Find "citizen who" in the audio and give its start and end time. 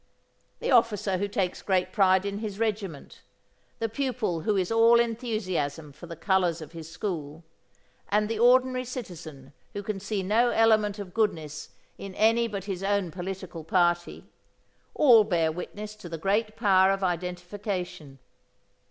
8.83-9.83